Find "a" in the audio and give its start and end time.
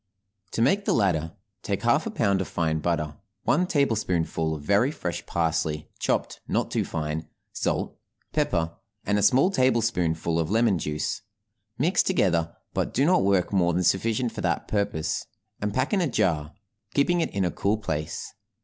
2.07-2.09, 9.19-9.21, 16.01-16.07, 17.45-17.51